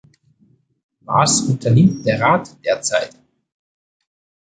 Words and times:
Was 1.01 1.41
unternimmt 1.47 2.07
der 2.07 2.19
Rat 2.19 2.57
derzeit? 2.65 3.15